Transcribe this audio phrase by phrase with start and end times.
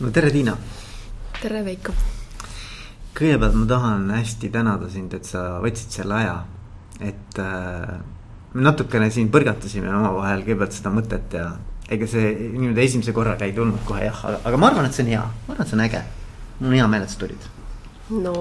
[0.00, 0.54] no tere, Tiina.
[1.40, 1.92] tere, Veiko.
[3.18, 6.36] kõigepealt ma tahan hästi tänada sind, et sa võtsid selle aja,
[7.02, 7.96] et äh,
[8.54, 11.48] natukene siin põrgatasime omavahel kõigepealt seda mõtet ja
[11.90, 15.06] ega see niimoodi esimese korraga ei tulnud kohe jah, aga, aga ma arvan, et see
[15.06, 16.04] on hea, ma arvan, et see on äge.
[16.60, 17.50] mul on hea meel, et sa tulid.
[18.14, 18.36] no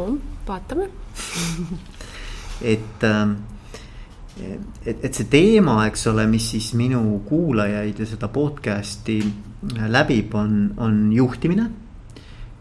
[0.45, 0.89] vaatame
[2.75, 3.35] et äh,
[4.37, 9.23] et, et see teema, eks ole, mis siis minu kuulajaid ja seda podcast'i
[9.61, 11.69] läbib, on, on juhtimine.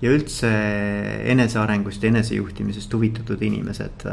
[0.02, 0.48] ja üldse
[1.32, 4.04] enesearengust ja enesejuhtimisest huvitatud inimesed.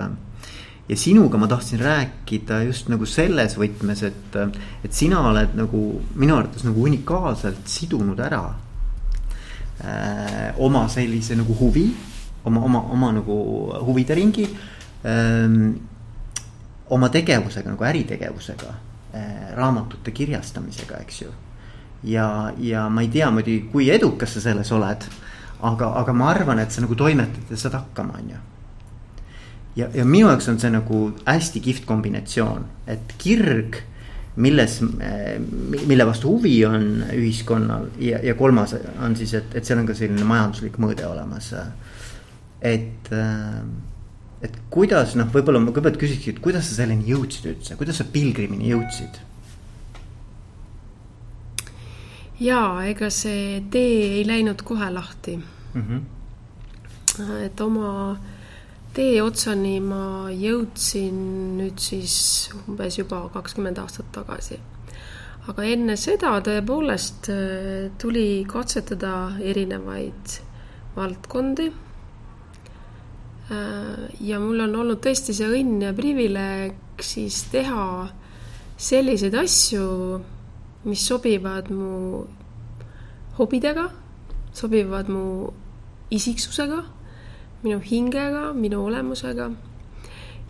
[0.90, 4.36] ja sinuga ma tahtsin rääkida just nagu selles võtmes, et,
[4.84, 8.44] et sina oled nagu minu arvates nagu unikaalselt sidunud ära
[9.84, 11.88] äh, oma sellise nagu huvi,
[12.44, 13.38] oma, oma, oma nagu
[13.88, 14.48] huvide ringi
[15.08, 15.74] ähm,
[16.90, 18.76] oma tegevusega nagu äritegevusega
[19.16, 21.32] äh,, raamatute kirjastamisega, eks ju.
[22.04, 25.06] Ja, ja ma ei tea muidugi, kui edukas sa selles oled,
[25.64, 28.42] aga, aga ma arvan, et sa nagu toimetad ja saad hakkama, on ju.
[29.82, 33.82] ja, ja minu jaoks on see nagu hästi kihvt kombinatsioon, et kirg
[34.36, 34.80] milles,
[35.86, 38.74] mille vastu huvi on ühiskonnal ja, ja kolmas
[39.06, 41.54] on siis, et, et seal on ka selline majanduslik mõõde olemas.
[42.62, 43.60] et äh,
[44.44, 48.08] et kuidas noh, võib-olla ma kõigepealt küsikski, et kuidas sa selleni jõudsid üldse, kuidas sa
[48.12, 49.22] pilgrimini jõudsid?
[52.40, 55.82] Ja ega see tee ei läinud kohe lahti mm.
[55.82, 57.32] -hmm.
[57.46, 58.18] et oma
[58.94, 61.18] tee otsani ma jõudsin
[61.58, 64.60] nüüd siis umbes juba kakskümmend aastat tagasi.
[65.48, 70.40] aga enne seda tõepoolest äh, tuli katsetada erinevaid
[70.96, 71.72] valdkondi
[73.52, 78.08] Äh, ja mul on olnud tõesti see õnn ja privileeg siis teha
[78.80, 79.88] selliseid asju,
[80.86, 82.24] mis sobivad mu
[83.38, 83.90] hobidega,
[84.54, 85.52] sobivad mu
[86.14, 86.84] isiksusega,
[87.64, 89.52] minu hingega, minu olemusega.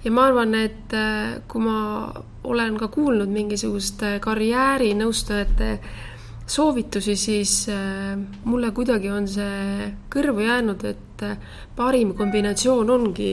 [0.03, 2.11] ja ma arvan, et äh, kui ma
[2.43, 5.69] olen ka kuulnud mingisuguste karjäärinõustajate
[6.45, 11.37] soovitusi, siis äh, mulle kuidagi on see kõrvu jäänud, et äh,
[11.75, 13.31] parim kombinatsioon ongi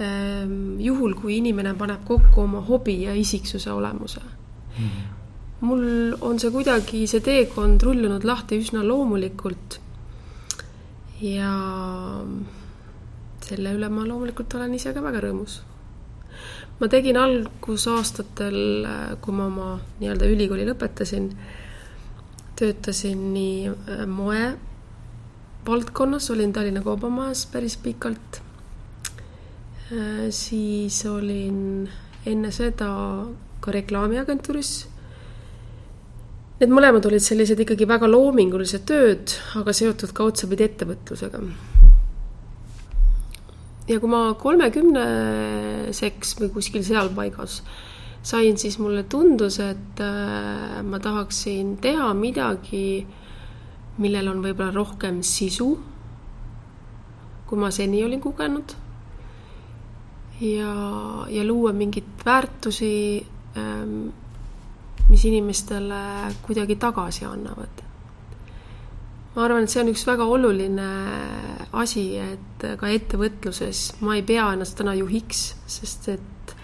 [0.00, 5.19] ähm, juhul, kui inimene paneb kokku oma hobi ja isiksuse olemuse mm..
[5.60, 9.80] Mul on see kuidagi, see teekond rullunud lahti üsna loomulikult.
[11.20, 11.54] ja
[13.44, 15.60] selle üle ma loomulikult olen ise ka väga rõõmus.
[16.80, 18.60] ma tegin algusaastatel,
[19.20, 21.34] kui ma oma nii-öelda ülikooli lõpetasin
[22.60, 24.58] töötasin nii äh, moe
[25.66, 28.42] valdkonnas, olin Tallinna Kaubamajas päris pikalt.
[29.92, 31.88] Äh, siis olin
[32.26, 32.90] enne seda
[33.60, 34.89] ka reklaamiagentuuris.
[36.60, 41.40] Need mõlemad olid sellised ikkagi väga loomingulised tööd, aga seotud ka otsapidi ettevõtlusega.
[43.90, 47.62] ja kui ma kolmekümneseks või kuskil seal paigas
[48.22, 53.06] sain, siis mulle tundus, et äh, ma tahaksin teha midagi,
[54.00, 55.70] millel on võib-olla rohkem sisu,
[57.48, 58.76] kui ma seni olin kogenud.
[60.40, 60.74] ja,
[61.28, 63.26] ja luua mingeid väärtusi,
[63.56, 64.08] ähm,
[65.10, 66.00] mis inimestele
[66.46, 67.86] kuidagi tagasi annavad.
[69.34, 70.88] ma arvan, et see on üks väga oluline
[71.72, 76.54] asi, et ka ettevõtluses ma ei pea ennast täna juhiks, sest et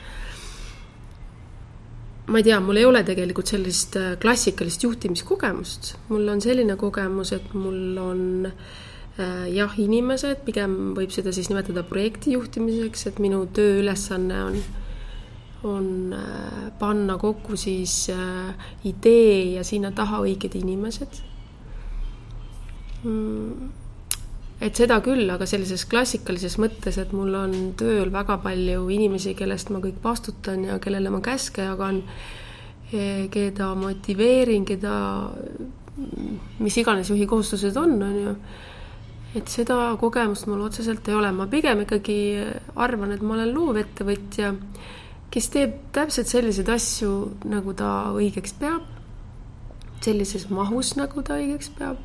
[2.26, 7.32] ma ei tea, mul ei ole tegelikult sellist äh, klassikalist juhtimiskogemust, mul on selline kogemus,
[7.36, 13.44] et mul on äh, jah, inimesed, pigem võib seda siis nimetada projekti juhtimiseks, et minu
[13.54, 14.58] tööülesanne on,
[15.66, 21.21] on äh, panna kokku siis äh, idee ja sinna taha õiged inimesed
[23.04, 23.75] mm
[24.60, 29.71] et seda küll, aga sellises klassikalises mõttes, et mul on tööl väga palju inimesi, kellest
[29.72, 32.00] ma kõik vastutan ja kellele ma käske jagan,
[32.91, 34.94] e, keda motiveerin, keda,
[36.62, 38.34] mis iganes juhi kohustused on, on ju.
[39.36, 42.19] et seda kogemust mul otseselt ei ole, ma pigem ikkagi
[42.80, 44.54] arvan, et ma olen loovettevõtja,
[45.36, 47.10] kes teeb täpselt selliseid asju,
[47.44, 48.86] nagu ta õigeks peab,
[50.00, 52.00] sellises mahus, nagu ta õigeks peab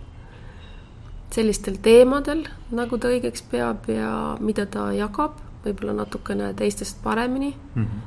[1.31, 2.44] sellistel teemadel,
[2.75, 7.86] nagu ta õigeks peab ja mida ta jagab, võib-olla natukene teistest paremini mm.
[7.86, 8.01] -hmm.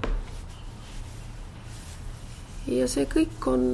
[2.76, 3.64] ja see kõik on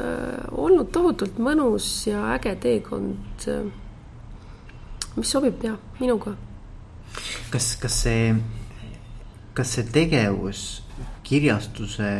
[0.00, 3.48] äh, olnud tohutult mõnus ja äge teekond,
[5.16, 6.36] mis sobib ja minuga.
[7.50, 8.34] kas, kas see,
[9.52, 10.85] kas see tegevus,
[11.26, 12.10] kirjastuse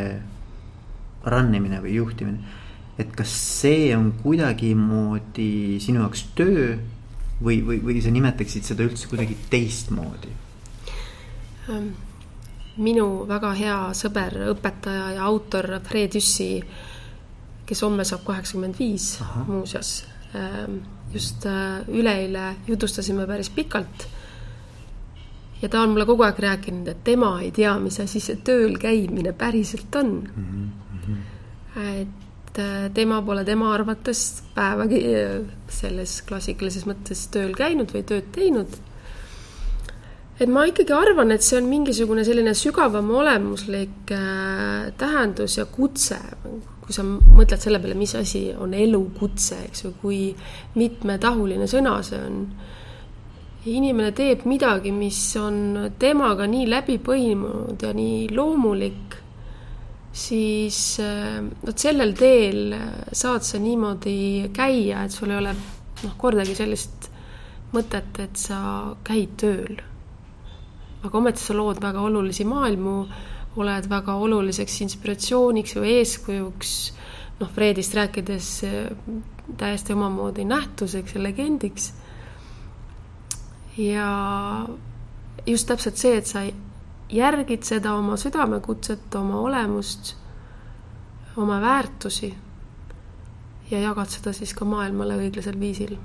[1.26, 2.56] run imine või juhtimine
[2.98, 6.74] et kas see on kuidagimoodi sinu jaoks töö
[7.42, 10.32] või, või, või sa nimetaksid seda üldse kuidagi teistmoodi?
[11.68, 11.90] Ähm,
[12.80, 16.50] minu väga hea sõber, õpetaja ja autor Fred Jüssi,
[17.68, 19.16] kes homme saab kaheksakümmend viis
[19.48, 19.98] muuseas,
[20.32, 20.80] ähm,
[21.12, 24.08] just äh, üleeile jutustasime päris pikalt.
[25.62, 28.76] Ja ta on mulle kogu aeg rääkinud, et tema ei tea, mis asi see tööl
[28.80, 30.68] käimine päriselt on mm.
[31.06, 32.00] -hmm.
[32.02, 38.30] et äh, tema pole tema arvates päevagi äh, selles klassikalises mõttes tööl käinud või tööd
[38.32, 38.76] teinud.
[40.40, 46.18] et ma ikkagi arvan, et see on mingisugune selline sügavam olemuslik äh, tähendus ja kutse,
[46.80, 50.36] kui sa mõtled selle peale, mis asi on elukutse, eks ju, kui
[50.74, 52.42] mitmetahuline sõna see on
[53.66, 59.16] inimene teeb midagi, mis on temaga nii läbi põimunud ja nii loomulik
[60.16, 66.14] siis äh, vot sellel teel äh, saad sa niimoodi käia, et sul ei ole noh,
[66.16, 67.10] kordagi sellist
[67.74, 68.58] mõtet, et sa
[69.04, 69.76] käid tööl.
[71.04, 72.96] aga ometi sa lood väga olulisi maailmu,
[73.60, 76.72] oled väga oluliseks inspiratsiooniks või eeskujuks,
[77.40, 78.88] noh, Fredist rääkides äh,
[79.60, 81.92] täiesti omamoodi nähtuseks ja legendiks.
[83.78, 84.66] Ja
[85.46, 86.42] just täpselt see, et sa
[87.12, 90.14] järgid seda oma südamekutset, oma olemust,
[91.36, 92.34] oma väärtusi
[93.70, 95.96] ja jagad seda siis ka maailmale õiglasel viisil.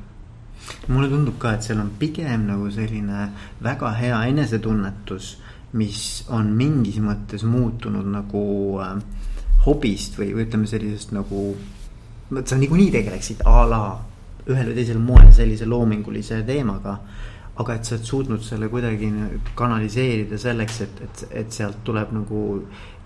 [0.87, 3.29] mulle tundub ka, et seal on pigem nagu selline
[3.63, 5.37] väga hea enesetunnetus,
[5.73, 8.43] mis on mingis mõttes muutunud nagu
[8.83, 8.99] äh,
[9.65, 11.55] hobist või, või ütleme sellisest nagu,
[12.45, 13.81] sa niikuinii tegeleksid a la
[14.49, 16.97] ühel või teisel moel sellise loomingulise teemaga
[17.61, 19.09] aga et sa oled suutnud selle kuidagi
[19.57, 22.43] kanaliseerida selleks, et, et, et sealt tuleb nagu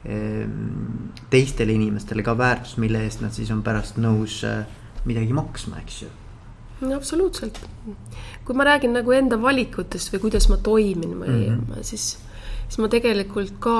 [0.05, 4.63] ehm, teistele inimestele ka väärtus, mille eest nad siis on pärast nõus äh,
[5.05, 6.11] midagi maksma, eks ju.
[6.81, 7.59] no absoluutselt.
[8.45, 11.83] kui ma räägin nagu enda valikutest või kuidas ma toimin või mm -hmm.
[11.83, 12.17] siis,
[12.67, 13.77] siis ma tegelikult ka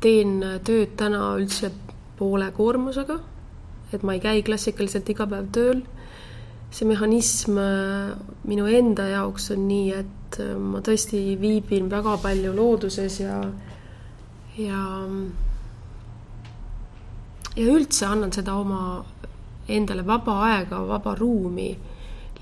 [0.00, 1.70] teen tööd täna üldse
[2.18, 3.20] poole koormusega.
[3.92, 5.82] et ma ei käi klassikaliselt iga päev tööl
[6.72, 8.14] see mehhanism äh,
[8.48, 13.38] minu enda jaoks on nii, et äh, ma tõesti viibin väga palju looduses ja,
[14.56, 14.82] ja,
[17.56, 19.02] ja üldse annan seda oma
[19.68, 21.70] endale vaba aega, vaba ruumi,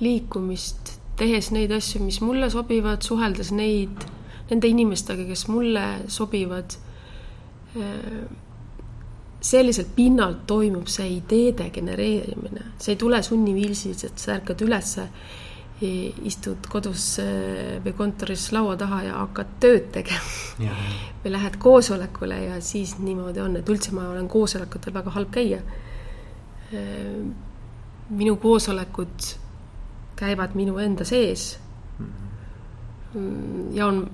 [0.01, 4.07] liikumist, tehes neid asju, mis mulle sobivad, suheldes neid,
[4.51, 6.79] nende inimestega, kes mulle sobivad
[7.77, 8.23] äh,
[9.41, 15.07] selliselt pinnalt toimub see ideede genereerimine, see ei tule sunniviisis, et sa ärkad ülesse,
[15.81, 20.67] istud kodus eh, või kontoris laua taha ja hakkad tööd tegema.
[21.23, 25.63] või lähed koosolekule ja siis niimoodi on, et üldse ma olen koosolekutel väga halb käia.
[26.73, 27.17] Eh,
[28.11, 29.31] minu koosolekud
[30.21, 31.55] käivad minu enda sees.
[32.01, 33.73] Mhm.
[33.75, 34.05] ja on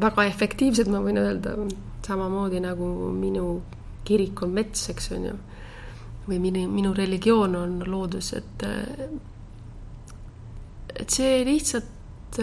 [0.00, 1.52] väga efektiivsed, ma võin öelda,
[2.06, 3.60] samamoodi nagu minu
[4.10, 5.38] kirik on mets, eks on ju.
[6.26, 8.62] või minu, minu religioon on loodus, et,
[10.94, 12.38] et see lihtsalt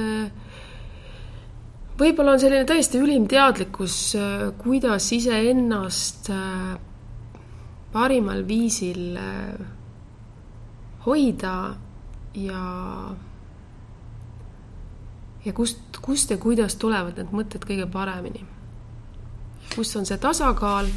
[2.00, 4.00] võib-olla on selline täiesti ülim teadlikkus,
[4.60, 6.28] kuidas iseennast
[7.94, 9.16] parimal viisil
[11.08, 11.56] hoida
[12.36, 12.64] ja
[15.48, 18.46] ja kust, kust ja kuidas tulevad need mõtted kõige paremini.
[19.76, 20.88] kus on see tasakaal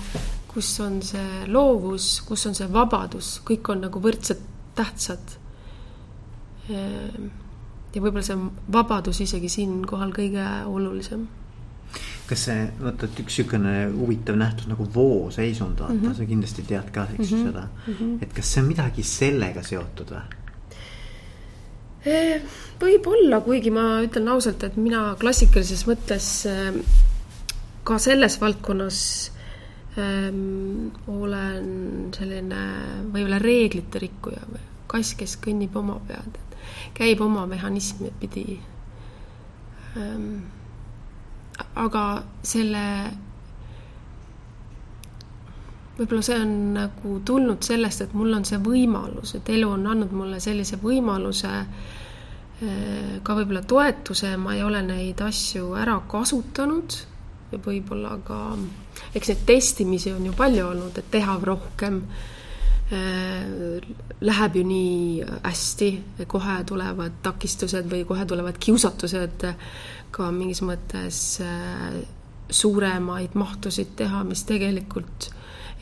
[0.50, 4.42] kus on see loovus, kus on see vabadus, kõik on nagu võrdselt
[4.78, 5.36] tähtsad.
[6.70, 7.28] Ehm,
[7.94, 8.38] ja võib-olla see
[8.72, 11.28] vabadus isegi siinkohal kõige olulisem.
[12.30, 16.14] kas see, vaata, et üks niisugune huvitav nähtus nagu vooseisund, vaata mm, -hmm.
[16.14, 17.46] sa kindlasti tead ka, eks ju mm -hmm.
[17.46, 17.94] seda mm.
[17.94, 18.22] -hmm.
[18.22, 20.22] et kas see on midagi sellega seotud või?
[22.06, 22.46] Ehm,
[22.80, 26.78] võib-olla, kuigi ma ütlen ausalt, et mina klassikalises mõttes ehm,
[27.84, 29.32] ka selles valdkonnas
[29.98, 32.60] ähm, olen selline
[33.10, 36.38] võib-olla reeglite rikkuja või kass, kes kõnnib oma pead,
[36.94, 38.60] käib oma mehhanismi pidi
[39.98, 40.42] ähm,.
[41.74, 42.04] aga
[42.42, 42.84] selle,
[45.98, 50.14] võib-olla see on nagu tulnud sellest, et mul on see võimalus, et elu on andnud
[50.16, 56.98] mulle sellise võimaluse äh, ka võib-olla toetuse, ma ei ole neid asju ära kasutanud
[57.58, 58.40] võib-olla ka,
[59.14, 62.02] eks neid testimisi on ju palju olnud, et teha rohkem
[62.94, 63.80] äh,
[64.20, 65.90] läheb ju nii hästi,
[66.30, 69.46] kohe tulevad takistused või kohe tulevad kiusatused
[70.10, 72.00] ka mingis mõttes äh,
[72.50, 75.30] suuremaid mahtusid teha, mis tegelikult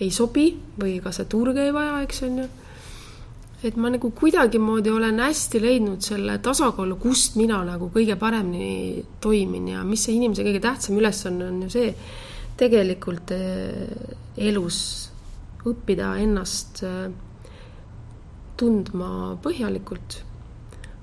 [0.00, 2.48] ei sobi või ka see turg ei vaja, eks on ju.
[3.62, 9.72] Et ma nagu kuidagimoodi olen hästi leidnud selle tasakaalu, kust mina nagu kõige paremini toimin
[9.72, 11.88] ja mis see inimese kõige tähtsam ülesanne on ju see,
[12.58, 14.14] tegelikult eh,
[14.48, 14.78] elus
[15.66, 17.08] õppida ennast eh,
[18.58, 20.20] tundma põhjalikult,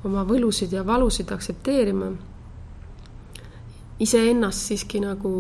[0.08, 2.12] oma võlusid ja valusid aktsepteerima,
[4.04, 5.32] iseennast siiski nagu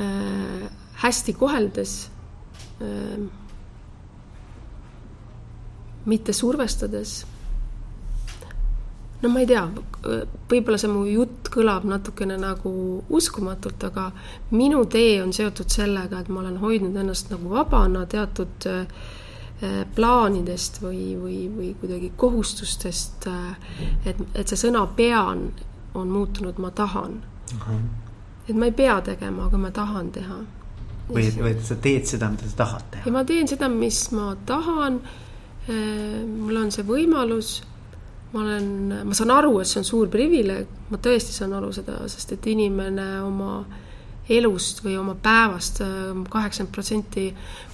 [0.00, 0.64] äh,
[1.02, 1.96] hästi koheldes
[2.80, 3.26] äh,
[6.04, 7.26] mitte survestades.
[9.22, 9.62] no ma ei tea,
[10.50, 12.72] võib-olla see mu jutt kõlab natukene nagu
[13.08, 14.08] uskumatult, aga
[14.50, 19.04] minu tee on seotud sellega, et ma olen hoidnud ennast nagu vabana teatud äh,
[19.94, 23.28] plaanidest või, või, või kuidagi kohustustest.
[23.30, 23.76] Äh,
[24.10, 25.52] et, et see sõna pean
[25.94, 27.20] on muutunud ma tahan.
[28.48, 30.38] et ma ei pea tegema, aga ma tahan teha.
[31.12, 33.06] või, või et sa teed seda, mida sa tahad teha.
[33.06, 35.00] ja ma teen seda, mis ma tahan
[35.68, 37.60] mul on see võimalus,
[38.32, 38.66] ma olen,
[39.06, 42.50] ma saan aru, et see on suur privileeg, ma tõesti saan aru seda, sest et
[42.50, 43.62] inimene oma
[44.30, 47.24] elust või oma päevast äh, kaheksakümmend protsenti,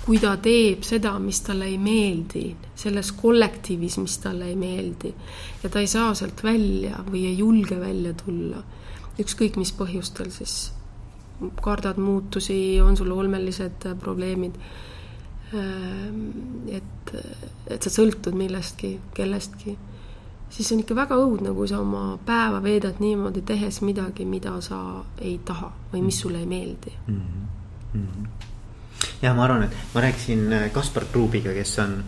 [0.04, 2.46] kui ta teeb seda, mis talle ei meeldi,
[2.78, 5.12] selles kollektiivis, mis talle ei meeldi,
[5.62, 8.62] ja ta ei saa sealt välja või ei julge välja tulla,
[9.20, 10.56] ükskõik mis põhjustel siis,
[11.62, 14.56] kardad muutusi, on sul olmelised probleemid.
[14.56, 14.76] Ehm,
[15.52, 17.12] et,
[17.68, 19.76] et sa sõltud millestki, kellestki,
[20.52, 24.80] siis on ikka väga õudne, kui sa oma päeva veedad niimoodi, tehes midagi, mida sa
[25.20, 27.20] ei taha või mis sulle ei meeldi mm.
[27.94, 28.28] -hmm.
[29.22, 32.02] ja ma arvan, et ma rääkisin äh, Kaspar Kruubiga, kes on,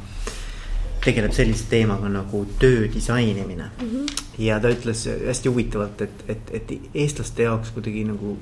[1.04, 3.88] tegeleb sellise teemaga nagu töö disainimine mm.
[3.88, 4.25] -hmm.
[4.38, 8.38] ja ta ütles hästi huvitavalt, et, et, et eestlaste jaoks kuidagi nagu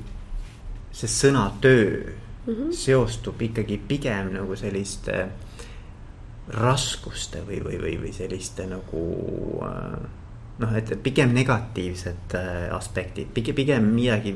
[0.93, 2.15] see sõna töö
[2.49, 2.73] mm -hmm.
[2.73, 5.29] seostub ikkagi pigem nagu selliste
[6.49, 9.03] raskuste või, või, või, või selliste nagu
[9.65, 10.09] äh,
[10.59, 14.35] noh, et pigem negatiivsed äh, aspektid, pigem, pigem midagi,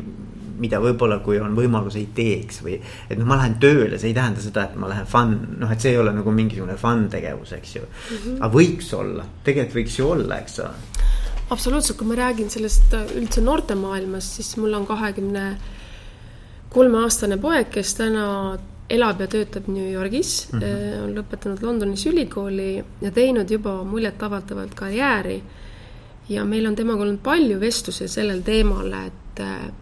[0.62, 2.78] mida võib-olla, kui on võimalus, ei teeks või.
[3.08, 5.80] et noh, ma lähen tööle, see ei tähenda seda, et ma lähen fun, noh, et
[5.80, 8.16] see ei ole nagu mingisugune fun tegevus, eks ju mm.
[8.16, 8.40] -hmm.
[8.40, 10.74] aga võiks olla, tegelikult võiks ju olla, eks ole.
[11.50, 15.81] absoluutselt, kui ma räägin sellest äh, üldse noortemaailmast, siis mul on kahekümne 20
[16.72, 18.26] kolmeaastane poeg, kes täna
[18.92, 21.04] elab ja töötab New Yorgis mm, -hmm.
[21.04, 25.42] on lõpetanud Londonis ülikooli ja teinud juba muljetavaldavalt karjääri.
[26.28, 29.72] ja meil on temaga olnud palju vestlusi sellel teemal, et eh,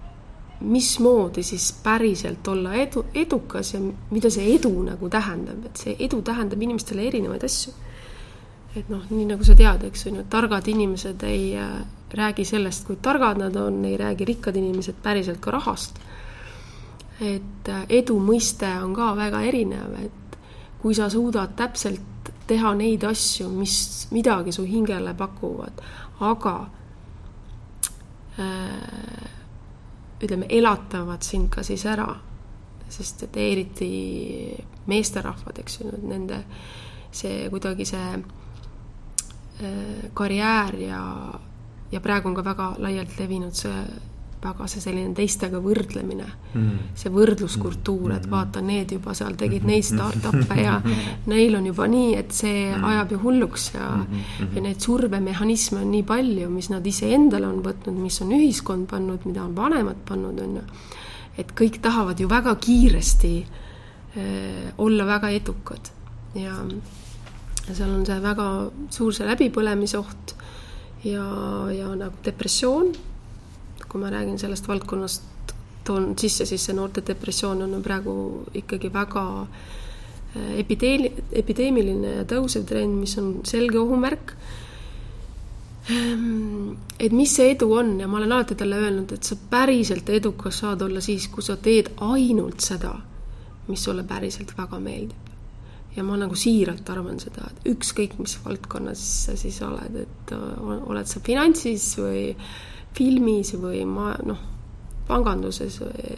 [0.60, 3.80] mismoodi siis päriselt olla edu, edukas ja
[4.10, 7.72] mida see edu nagu tähendab, et see edu tähendab inimestele erinevaid asju.
[8.76, 11.70] et noh, nii nagu sa tead, eks on ju, targad inimesed ei äh,
[12.14, 15.98] räägi sellest, kui targad nad on, ei räägi rikkad inimesed päriselt ka rahast
[17.20, 20.38] et äh, edu mõiste on ka väga erinev, et
[20.80, 25.82] kui sa suudad täpselt teha neid asju, mis midagi su hingele pakuvad,
[26.26, 26.54] aga
[28.40, 29.28] äh,
[30.20, 32.08] ütleme, elatavad sind ka siis ära,
[32.90, 33.90] sest et eriti
[34.90, 36.42] meesterahvad, eks ju, nende
[37.12, 38.08] see kuidagi see
[39.62, 41.02] äh, karjäär ja,
[41.92, 43.84] ja praegu on ka väga laialt levinud see
[44.40, 48.32] väga see selline teistega võrdlemine mm., see võrdluskultuur, et mm.
[48.32, 50.78] vaata, need juba seal tegid neid startup'e ja
[51.32, 52.86] neil on juba nii, et see mm.
[52.92, 54.54] ajab ju hulluks ja mm-hmm.
[54.56, 59.28] ja neid survemehhanisme on nii palju, mis nad iseendale on võtnud, mis on ühiskond pannud,
[59.28, 60.64] mida on vanemad pannud, on ju.
[61.44, 65.92] et kõik tahavad ju väga kiiresti äh, olla väga edukad
[66.38, 66.56] ja,
[67.68, 68.48] ja seal on see väga
[68.88, 70.34] suur see läbipõlemise oht
[71.04, 71.28] ja,
[71.74, 72.92] ja nagu depressioon
[73.90, 75.54] kui ma räägin sellest valdkonnast,
[75.84, 78.14] toon sisse, siis see noorte depressioon on praegu
[78.54, 79.78] ikkagi väga äh,
[80.62, 84.34] epideemi-, epideemiline ja tõusev trend, mis on selge ohumärk.
[85.90, 90.10] Ehm, et mis see edu on ja ma olen alati talle öelnud, et sa päriselt
[90.12, 92.92] edukas saad olla siis, kui sa teed ainult seda,
[93.66, 95.26] mis sulle päriselt väga meeldib.
[95.90, 100.60] ja ma nagu siiralt arvan seda, et ükskõik, mis valdkonnas sa siis oled, et äh,
[100.86, 102.36] oled sa finantsis või
[102.96, 104.40] filmis või ma noh,
[105.08, 106.16] panganduses või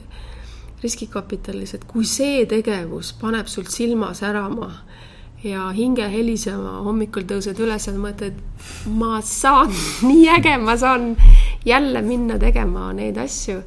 [0.83, 4.71] riskikapitalis, et kui see tegevus paneb sul silma särama
[5.45, 8.39] ja hinge helisema, hommikul tõused üles ja mõtled,
[8.99, 9.73] ma saan,
[10.09, 11.13] nii äge, ma saan
[11.67, 13.63] jälle minna tegema neid asju,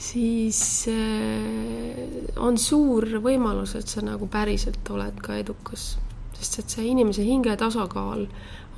[0.00, 0.60] siis
[0.92, 5.96] äh, on suur võimalus, et sa nagu päriselt oled ka edukas.
[6.40, 8.22] sest et see inimese hinge tasakaal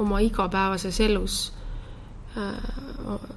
[0.02, 1.52] oma igapäevases elus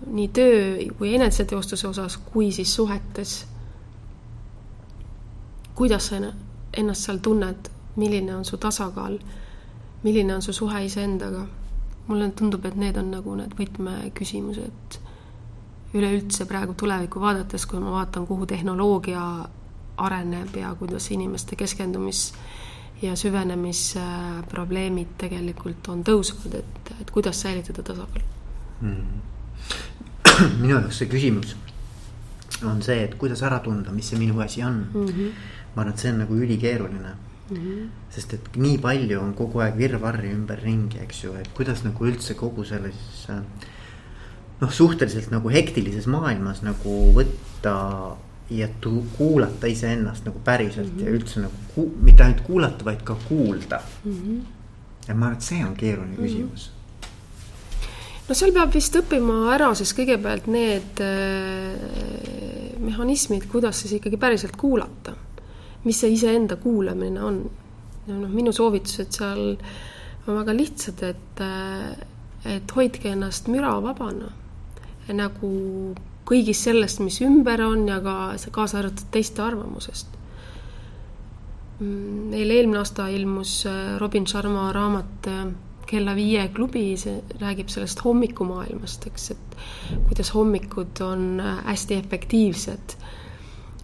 [0.07, 3.47] nii töö kui eneseteostuse osas, kui siis suhetes.
[5.75, 6.15] kuidas sa
[6.73, 9.19] ennast seal tunned, milline on su tasakaal
[10.05, 11.45] milline on su suhe iseendaga.
[12.07, 14.97] mulle tundub, et need on nagu need võtmeküsimused
[15.97, 19.23] üleüldse praegu tulevikku vaadates, kui ma vaatan, kuhu tehnoloogia
[20.05, 22.21] areneb ja kuidas inimeste keskendumis
[23.01, 28.34] ja süvenemisprobleemid tegelikult on tõusvad, et, et kuidas säilitada tasakaalu
[28.81, 29.21] mm.?
[30.61, 31.55] minu jaoks see küsimus
[32.63, 35.05] on see, et kuidas ära tunda, mis see minu asi on mm.
[35.05, 35.31] -hmm.
[35.75, 37.13] ma arvan, et see on nagu ülikeeruline
[37.49, 37.57] mm.
[37.57, 37.87] -hmm.
[38.09, 42.33] sest et nii palju on kogu aeg virvarri ümberringi, eks ju, et kuidas nagu üldse
[42.33, 43.27] kogu selles
[44.61, 47.75] noh, suhteliselt nagu hektilises maailmas nagu võtta
[48.49, 51.05] ja tu-, kuulata iseennast nagu päriselt mm -hmm.
[51.05, 54.11] ja üldse nagu ku-, mitte ainult kuulata, vaid ka kuulda mm.
[54.11, 54.41] -hmm.
[55.07, 56.27] ja ma arvan, et see on keeruline mm -hmm.
[56.27, 56.71] küsimus
[58.25, 61.75] no seal peab vist õppima ära siis kõigepealt need äh,
[62.81, 65.15] mehhanismid, kuidas siis ikkagi päriselt kuulata.
[65.85, 67.43] mis see iseenda kuulamine on.
[68.07, 69.43] ja noh, minu soovitused seal
[70.25, 71.93] on väga lihtsad, et, äh,
[72.57, 74.31] et hoidke ennast müravabana.
[75.13, 75.49] nagu
[76.25, 80.07] kõigist sellest, mis ümber on ja ka kaasa arvatud teiste arvamusest.
[81.79, 85.29] Mm, meil eelmine aasta ilmus äh, Robin Sharma raamat
[85.85, 89.57] Kella viie klubi, see räägib sellest hommikumaailmast, eks, et
[90.07, 92.95] kuidas hommikud on äh, hästi efektiivsed,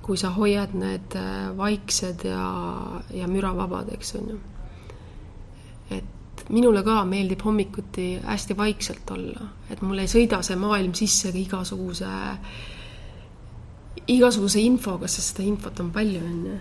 [0.01, 1.13] kui sa hoiad need
[1.57, 2.47] vaiksed ja,
[3.13, 4.39] ja müravabad, eks on ju.
[5.91, 11.31] et minule ka meeldib hommikuti hästi vaikselt olla, et mul ei sõida see maailm sisse
[11.37, 12.09] igasuguse,
[14.07, 16.57] igasuguse infoga, sest seda infot on palju, on ju.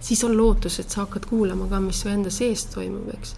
[0.00, 3.36] siis on lootus, et sa hakkad kuulama ka, mis su enda sees toimub, eks.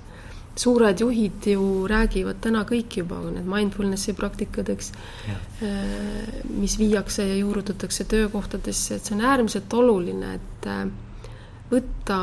[0.57, 4.93] Suured juhid ju räägivad täna kõik juba, need mindfulness'i praktikad, eks,
[5.29, 10.87] äh, mis viiakse ja juurutatakse töökohtadesse, et see on äärmiselt oluline, et äh,
[11.71, 12.19] võtta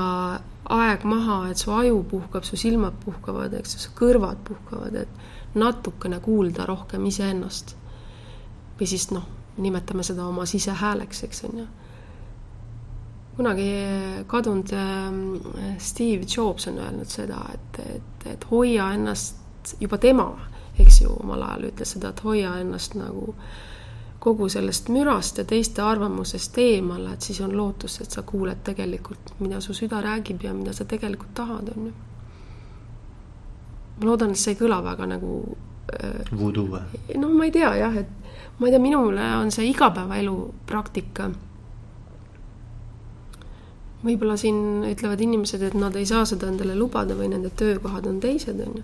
[0.74, 6.20] aeg maha, et su aju puhkab, su silmad puhkavad, eks su kõrvad puhkavad, et natukene
[6.24, 7.76] kuulda rohkem iseennast.
[8.80, 9.26] või siis noh,
[9.58, 11.66] nimetame seda oma sisehääleks, eks on ju.
[13.36, 13.70] Kunagi
[14.28, 15.22] kadunud ähm,
[15.78, 20.28] Steve Jobs on öelnud seda, et, et, et hoia ennast, juba tema,
[20.80, 23.34] eks ju, omal ajal ütles seda, et hoia ennast nagu
[24.24, 29.34] kogu sellest mürast ja teiste arvamusest eemale, et siis on lootus, et sa kuuled tegelikult,
[29.44, 31.94] mida su süda räägib ja mida sa tegelikult tahad, on ju.
[34.00, 35.34] ma loodan, et see ei kõla väga nagu
[35.94, 36.22] äh,.
[36.32, 37.02] Voodoo või?
[37.20, 40.38] noh, ma ei tea jah, et ma ei tea, minule on see igapäevaelu
[40.70, 41.30] praktika.
[44.04, 48.20] Võib-olla siin ütlevad inimesed, et nad ei saa seda endale lubada või nende töökohad on
[48.20, 48.84] teised, on ju.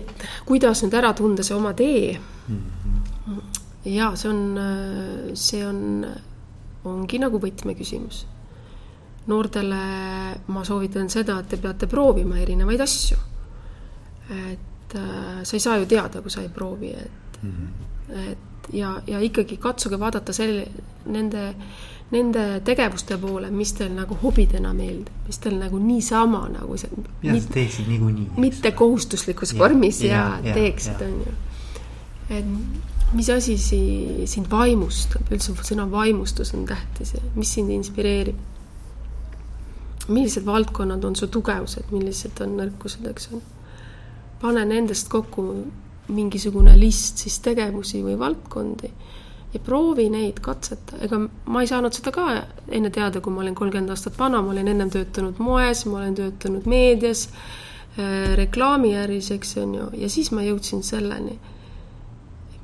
[0.00, 2.58] et kuidas nüüd ära tunda see oma tee mm.
[2.58, 4.58] -hmm jaa, see on,
[5.34, 6.06] see on,
[6.88, 8.26] ongi nagu võtmeküsimus.
[9.28, 9.78] noortele
[10.48, 13.18] ma soovitan seda, et te peate proovima erinevaid asju.
[14.30, 18.30] et äh, sa ei saa ju teada, kui sa ei proovi, et mm, -hmm.
[18.32, 20.68] et ja, ja ikkagi katsuge vaadata selle,
[21.06, 21.54] nende,
[22.10, 27.02] nende tegevuste poole, mis teil nagu hobidena meeldib, mis teil nagu niisama nagu see.
[27.22, 28.28] ja sa teeksid niikuinii.
[28.40, 31.34] mitte kohustuslikus ja, vormis ja, ja, ja teeksid, on ju.
[32.38, 38.40] et mis asi si-, sind vaimustab, üldse sõna vaimustus on tähtis ja mis sind inspireerib?
[40.08, 43.42] millised valdkonnad on su tugevused, millised on nõrkused, eks ole.
[44.40, 45.44] pane nendest kokku
[46.08, 48.88] mingisugune list siis tegevusi või valdkondi
[49.52, 52.26] ja proovi neid katseta, ega ma ei saanud seda ka
[52.68, 56.18] enne teada, kui ma olin kolmkümmend aastat vana, ma olin ennem töötanud moes, ma olen
[56.18, 57.28] töötanud meedias,
[57.96, 61.38] äh, reklaamiäris, eks on ju, ja siis ma jõudsin selleni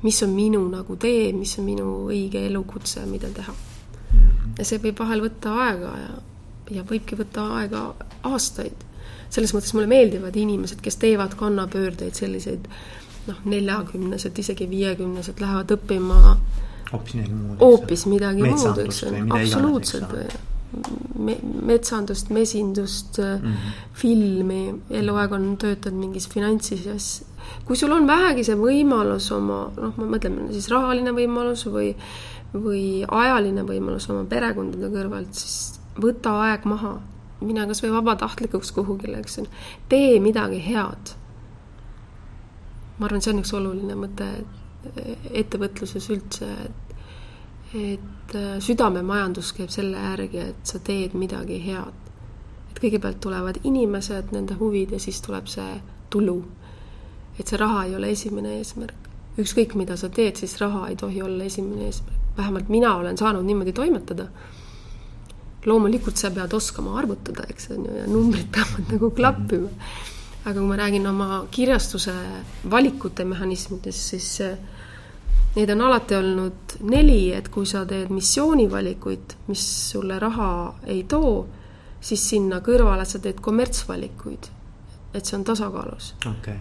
[0.05, 3.53] mis on minu nagu tee, mis on minu õige elukutse, mida teha.
[4.13, 4.51] Mhm.
[4.59, 6.11] ja see võib vahel võtta aega ja,
[6.77, 7.87] ja võibki võtta aega
[8.23, 8.83] aastaid.
[9.29, 12.67] selles mõttes mulle meeldivad inimesed, kes teevad kannapöördeid, selliseid
[13.27, 16.37] noh, neljakümnesed, isegi viiekümnesed lähevad õppima
[16.91, 17.59] hoopis midagi muud.
[17.59, 20.35] hoopis midagi muud, eks ju, absoluutselt.
[21.19, 21.37] me,
[21.69, 23.71] metsandust, mesindust mm, -hmm.
[23.93, 27.23] filmi, eluaeg on töötanud mingis finantsis,
[27.65, 31.95] kui sul on vähegi see võimalus oma, noh, ma mõtlen siis rahaline võimalus või,
[32.53, 36.97] või ajaline võimalus oma perekondade kõrvalt, siis võta aeg maha,
[37.41, 39.47] mine kasvõi vabatahtlikuks kuhugile, eks ju,
[39.89, 41.15] tee midagi head.
[42.97, 44.27] ma arvan, see on üks oluline mõte
[45.31, 46.97] ettevõtluses üldse, et,
[47.75, 52.03] et südamemajandus käib selle järgi, et sa teed midagi head.
[52.71, 56.41] et kõigepealt tulevad inimesed, nende huvid ja siis tuleb see tulu
[57.39, 59.09] et see raha ei ole esimene eesmärk.
[59.35, 62.19] ükskõik, mida sa teed, siis raha ei tohi olla esimene eesmärk.
[62.37, 64.27] vähemalt mina olen saanud niimoodi toimetada.
[65.65, 69.69] loomulikult sa pead oskama arvutada, eks on ju, ja numbrid peavad nagu klappima.
[70.45, 72.13] aga kui ma räägin oma kirjastuse
[72.69, 74.41] valikute mehhanismidest, siis
[75.55, 80.49] neid on alati olnud neli, et kui sa teed missioonivalikuid, mis sulle raha
[80.85, 81.47] ei too,
[82.01, 84.51] siis sinna kõrvale sa teed kommertsvalikuid.
[85.13, 86.13] et see on tasakaalus.
[86.25, 86.57] okei okay.,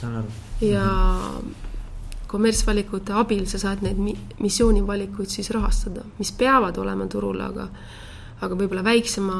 [0.00, 0.28] saan aru.
[0.60, 1.66] ja -hmm
[2.28, 3.98] kommertsvalikute abil sa saad neid
[4.42, 7.68] missioonivalikuid siis rahastada, mis peavad olema turul, aga
[8.44, 9.38] aga võib-olla väiksema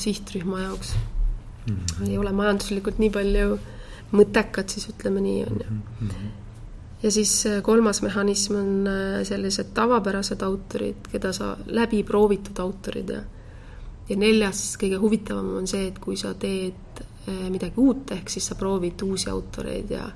[0.00, 2.08] sihtrühma jaoks mm -hmm.
[2.08, 3.58] ei ole majanduslikult nii palju
[4.12, 6.10] mõttekad, siis ütleme nii, on ju.
[7.02, 13.20] Ja siis äh, kolmas mehhanism on äh, sellised tavapärased autorid, keda sa, läbiproovitud autorid ja
[14.08, 18.48] ja neljas, kõige huvitavam on see, et kui sa teed äh, midagi uut, ehk siis
[18.48, 20.08] sa proovid uusi autoreid ja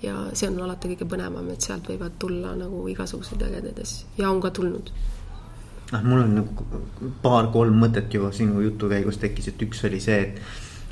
[0.00, 4.30] ja see on alati kõige põnevam, et sealt võivad tulla nagu igasuguseid ägedaid asju ja
[4.30, 4.90] on ka tulnud.
[5.92, 6.82] noh, mul on nagu
[7.22, 10.40] paar-kolm mõtet juba sinu jutu käigus tekkis, et üks oli see, et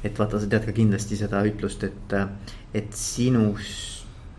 [0.04, 2.12] et vaata, sa tead ka kindlasti seda ütlust, et,
[2.74, 3.97] et sinust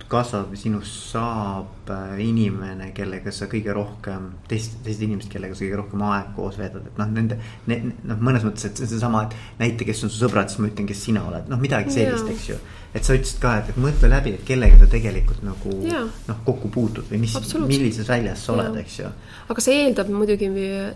[0.10, 5.64] kasvab ja sinust saab äh, inimene, kellega sa kõige rohkem, teist, teised inimesed, kellega sa
[5.66, 7.38] kõige rohkem aega koos veedad, et noh, nende
[7.70, 7.78] ne,.
[8.10, 11.04] noh, mõnes mõttes, et seesama, et näita, kes on su sõbrad, siis ma ütlen, kes
[11.10, 12.58] sina oled, noh, midagi sellist, eks ju.
[12.94, 16.74] et sa ütlesid ka, et, et mõtle läbi, et kellega sa tegelikult nagu noh, kokku
[16.74, 19.14] puutud või mis, millises väljas sa oled, eks ju.
[19.54, 20.50] aga see eeldab muidugi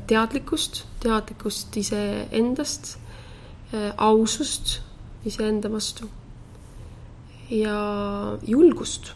[0.09, 2.95] teadlikkust, teadlikkust iseendast,
[3.75, 4.79] äh, ausust
[5.29, 6.09] iseenda vastu
[7.49, 7.77] ja
[8.47, 9.13] julgust,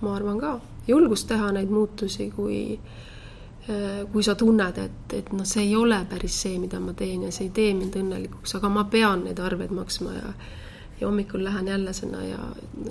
[0.00, 5.46] ma arvan ka, julgust teha neid muutusi, kui äh, kui sa tunned, et, et noh,
[5.46, 8.72] see ei ole päris see, mida ma teen ja see ei tee mind õnnelikuks, aga
[8.72, 10.34] ma pean neid arveid maksma ja
[11.02, 12.38] ja hommikul lähen jälle sinna ja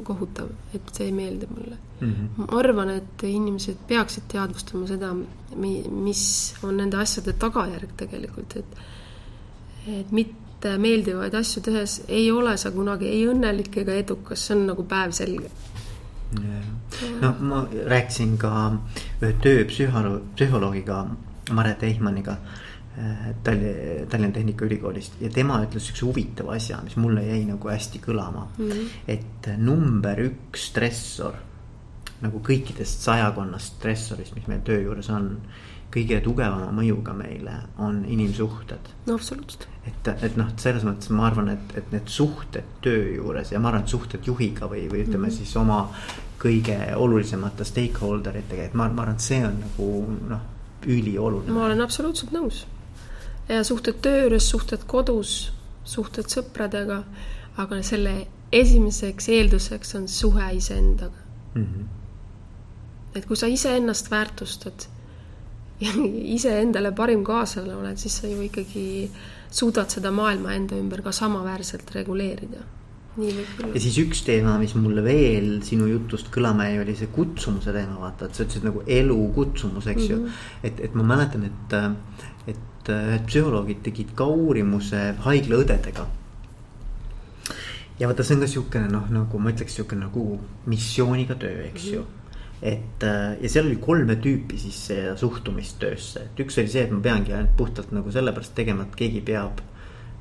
[0.03, 2.07] kohutav, et see ei meeldi mulle mm.
[2.11, 2.29] -hmm.
[2.37, 5.13] ma arvan, et inimesed peaksid teadvustama seda,
[5.55, 6.23] mis
[6.63, 8.77] on nende asjade tagajärg tegelikult, et
[9.99, 14.55] et mitte et meeldivaid asju tehes ei ole sa kunagi ei õnnelik ega edukas, see
[14.57, 15.51] on nagu päevselge.
[17.21, 18.53] no ma rääkisin ka
[19.21, 21.05] ühe tööpsühholoog, psühholoogiga,
[21.51, 27.43] Maret Eichmanniga äh, Tallinna, Tallinna Tehnikaülikoolist ja tema ütles üks huvitava asja, mis mulle jäi
[27.49, 28.69] nagu hästi kõlama mm.
[28.69, 28.99] -hmm.
[29.07, 31.35] et number üks stressor
[32.21, 35.33] nagu kõikidest sajakonnast stressorist, mis meil töö juures on
[35.91, 38.91] kõige tugevama mõjuga meile on inimsuhted.
[39.07, 39.67] no absoluutselt.
[39.87, 43.71] Et, et noh, selles mõttes ma arvan, et, et need suhted töö juures ja ma
[43.71, 45.37] arvan, et suhted juhiga või, või ütleme mm -hmm.
[45.37, 45.89] siis oma
[46.41, 49.89] kõige olulisemate stakeholder itega, et ma, ma arvan, et see on nagu
[50.29, 50.45] noh,
[50.85, 51.53] ülioluline.
[51.53, 52.65] ma olen absoluutselt nõus.
[53.49, 57.03] ja suhted töö juures, suhted kodus, suhted sõpradega,
[57.57, 61.17] aga selle esimeseks eelduseks on suhe iseendaga
[61.55, 61.63] mm.
[61.63, 61.85] -hmm.
[63.15, 64.87] et kui sa iseennast väärtustad
[65.81, 65.93] ja
[66.37, 68.85] iseendale parim kaaslane oled, siis sa ju ikkagi
[69.51, 72.63] suudad seda maailma enda ümber ka samaväärselt reguleerida.
[73.17, 77.97] ja siis üks teema, mis mulle veel sinu jutust kõlama jäi, oli see kutsumuse teema,
[77.99, 80.11] vaata, et sa ütlesid nagu elukutsumus, eks mm -hmm.
[80.11, 80.17] ju.
[80.17, 80.31] Mhm.
[80.63, 81.75] et, et ma mäletan, et,
[82.47, 86.07] et ühed psühholoogid tegid ka uurimuse haiglaõdedega
[87.99, 91.83] ja vaata, see on ka siukene noh, nagu ma ütleks, siukene nagu missiooniga töö, eks
[91.83, 91.95] mm -hmm.
[91.95, 92.20] ju
[92.61, 94.79] et äh, ja seal oli kolme tüüpi siis
[95.17, 98.97] suhtumist töösse, et üks oli see, et ma peangi ainult puhtalt nagu sellepärast tegema, et
[98.99, 99.63] keegi peab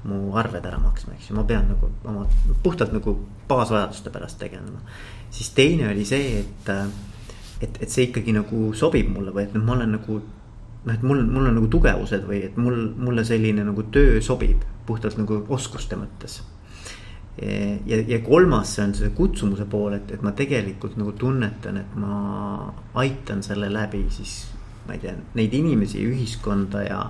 [0.09, 2.25] mu arved ära maksma, eks ju, ma pean nagu oma
[2.65, 3.17] puhtalt nagu
[3.49, 4.81] baasvajaduste pärast tegelema.
[5.31, 6.87] siis teine oli see, et, äh,
[7.61, 11.21] et, et see ikkagi nagu sobib mulle või et ma olen nagu noh, et mul,
[11.29, 15.99] mul on nagu tugevused või et mul, mulle selline nagu töö sobib puhtalt nagu oskuste
[16.01, 16.41] mõttes
[17.39, 21.99] ja, ja kolmas, see on see kutsumuse pool, et, et ma tegelikult nagu tunnetan, et
[22.01, 24.41] ma aitan selle läbi siis
[24.87, 27.01] ma ei tea, neid inimesi, ühiskonda ja,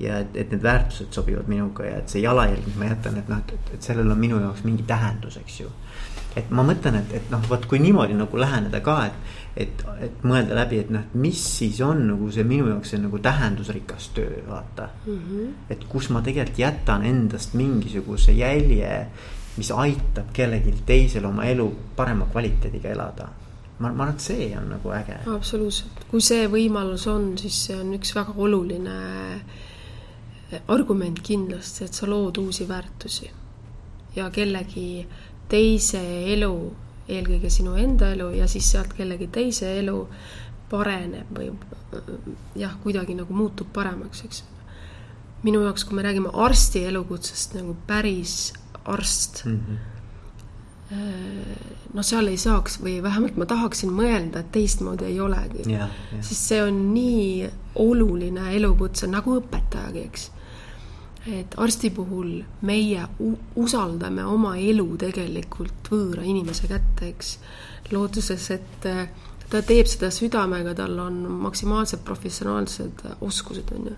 [0.00, 3.32] ja et, et need väärtused sobivad minuga ja et see jalajälg, mis ma jätan, et
[3.32, 5.72] noh, et, et sellel on minu jaoks mingi tähendus, eks ju.
[6.36, 9.36] et ma mõtlen, et, et noh, vot kui niimoodi nagu läheneda ka, et,
[9.66, 13.02] et, et mõelda läbi, et noh, et mis siis on nagu see minu jaoks see
[13.02, 15.16] nagu tähendusrikas töö, vaata mm.
[15.16, 15.54] -hmm.
[15.72, 18.92] et kus ma tegelikult jätan endast mingisuguse jälje
[19.56, 21.66] mis aitab kellelgi teisel oma elu
[21.96, 23.28] parema kvaliteediga elada.
[23.78, 25.18] ma, ma arvan, et see on nagu äge.
[25.34, 28.98] absoluutselt, kui see võimalus on, siis see on üks väga oluline
[30.68, 33.30] argument kindlasti, et sa lood uusi väärtusi
[34.16, 35.06] ja kellegi
[35.50, 36.00] teise
[36.32, 36.52] elu,
[37.08, 39.98] eelkõige sinu enda elu ja siis sealt kellegi teise elu
[40.70, 41.50] pareneb või
[42.58, 44.42] jah, kuidagi nagu muutub paremaks, eks.
[45.46, 48.52] minu jaoks, kui me räägime arsti elukutsest nagu päris
[48.86, 49.60] arst mm.
[49.60, 49.84] -hmm
[51.94, 55.64] no seal ei saaks või vähemalt ma tahaksin mõelda, et teistmoodi ei olegi.
[56.20, 57.48] sest see on nii
[57.82, 60.30] oluline elukutse nagu õpetajagi, eks.
[61.26, 63.02] et arsti puhul meie
[63.56, 67.38] usaldame oma elu tegelikult võõra inimese kätte, eks.
[67.90, 69.08] lootuses, et äh,
[69.50, 71.18] ta teeb seda südamega, tal on
[71.48, 73.96] maksimaalselt professionaalsed oskused, on ju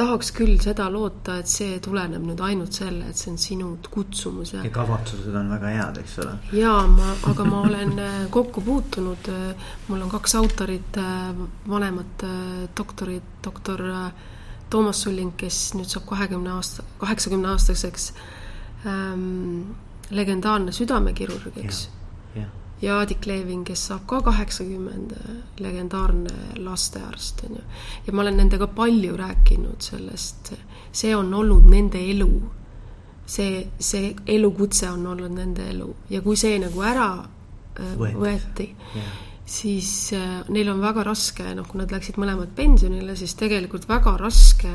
[0.00, 4.54] tahaks küll seda loota, et see tuleneb nüüd ainult selle, et see on sinu kutsumus
[4.54, 4.64] ja.
[4.64, 6.34] ja kavatsused on väga head, eks ole.
[6.56, 11.30] jaa, ma, aga ma olen äh, kokku puutunud, äh, mul on kaks autorit, äh,
[11.68, 12.26] vanemat
[12.76, 13.84] doktorit, doktor
[14.70, 18.12] Toomas Sulling, kes nüüd saab kahekümne aasta, kaheksakümne aastaseks
[18.86, 19.72] ähm,,
[20.14, 21.88] legendaarne südamekirurg, eks.
[22.82, 25.12] Ja Aadik Levin, kes saab ka kaheksakümmend,
[25.60, 26.32] legendaarne
[26.64, 27.64] lastearst, on ju.
[28.06, 30.52] ja ma olen nendega palju rääkinud sellest,
[30.92, 32.30] see on olnud nende elu.
[33.30, 37.10] see, see elukutse on olnud nende elu ja kui see nagu ära
[37.78, 38.66] äh, võeti, võeti,
[39.46, 44.16] siis äh, neil on väga raske, noh, kui nad läksid mõlemad pensionile, siis tegelikult väga
[44.18, 44.72] raske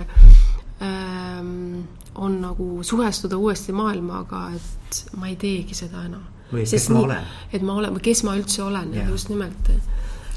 [0.80, 1.84] ähm,
[2.16, 7.06] on nagu suhestuda uuesti maailmaga, et ma ei teegi seda enam või kes ma nii,
[7.06, 7.30] olen.
[7.54, 9.70] et ma olen, või kes ma üldse olen just nimelt.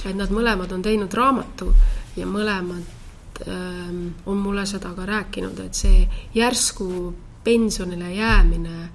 [0.04, 1.72] et nad mõlemad on teinud raamatu
[2.16, 8.88] ja mõlemad ähm, on mulle seda ka rääkinud, et see järsku pensionile jäämine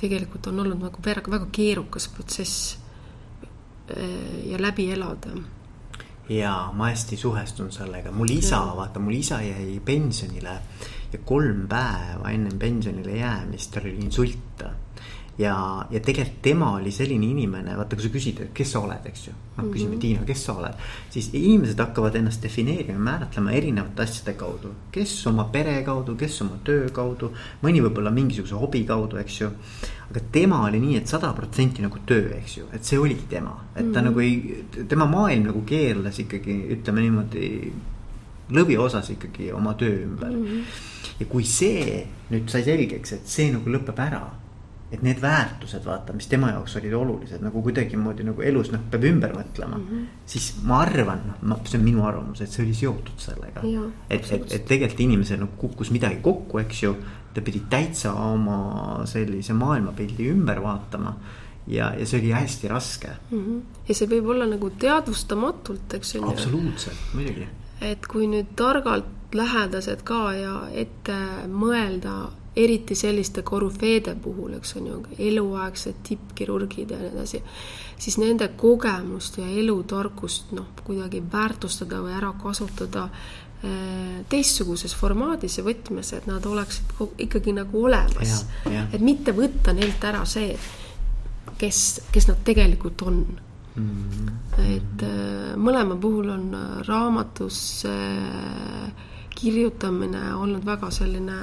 [0.00, 2.78] tegelikult on olnud nagu väga, väga keerukas protsess
[3.96, 5.36] äh, ja läbi elada
[6.28, 10.58] jaa, ma hästi suhestun sellega, mul isa, vaata, mul isa jäi pensionile
[11.12, 14.64] ja kolm päeva ennem pensionile jäämist tal oli insult
[15.38, 19.04] ja, ja tegelikult tema oli selline inimene, vaata, kui sa küsid, et kes sa oled,
[19.06, 19.34] eks ju.
[19.58, 20.00] noh, küsime mm -hmm.
[20.00, 20.74] Tiina, kes sa oled,
[21.10, 24.72] siis inimesed hakkavad ennast defineerima, määratlema erinevate asjade kaudu.
[24.92, 29.50] kes oma pere kaudu, kes oma töö kaudu, mõni võib-olla mingisuguse hobi kaudu, eks ju.
[30.10, 33.64] aga tema oli nii, et sada protsenti nagu töö, eks ju, et see oligi tema,
[33.76, 34.04] et ta mm -hmm.
[34.04, 37.72] nagu ei, tema maailm nagu keerles ikkagi, ütleme niimoodi
[38.50, 40.46] lõviosas ikkagi oma töö ümber mm.
[40.46, 40.62] -hmm.
[41.20, 44.47] ja kui see nüüd sai selgeks, et see nagu lõpeb ära
[44.92, 49.04] et need väärtused, vaata, mis tema jaoks olid olulised nagu kuidagimoodi nagu elus noh, peab
[49.04, 49.88] ümber mõtlema mm.
[49.88, 50.06] -hmm.
[50.26, 53.64] siis ma arvan, noh, see on minu arvamus, et see oli seotud sellega.
[54.08, 56.96] et, et, et tegelikult inimesel nagu kukkus midagi kokku, eks ju.
[57.34, 61.14] ta pidi täitsa oma sellise maailmapildi ümber vaatama.
[61.66, 63.44] ja, ja see oli hästi raske mm.
[63.44, 63.60] -hmm.
[63.88, 66.24] ja see võib olla nagu teadvustamatult, eks ju.
[66.30, 67.48] absoluutselt, muidugi.
[67.80, 74.86] et kui nüüd targalt lähedased ka ja ette mõelda eriti selliste korüfeede puhul, eks on
[74.86, 77.42] ju, eluaegsed tippkirurgid ja nii edasi,
[77.98, 83.08] siis nende kogemust ja elutarkust noh, kuidagi väärtustada või ära kasutada
[83.62, 86.96] eh, teistsuguses formaadis ja võtmes, et nad oleksid
[87.28, 88.44] ikkagi nagu olemas.
[88.92, 90.56] et mitte võtta neilt ära see,
[91.58, 93.22] kes, kes nad tegelikult on
[93.76, 93.84] mm.
[93.84, 94.64] -hmm.
[94.76, 96.56] et äh, mõlema puhul on
[96.86, 98.90] raamatus äh,
[99.40, 101.34] kirjutamine olnud väga selline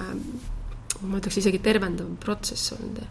[1.02, 3.02] ma ütleks isegi tervendav protsess olnud.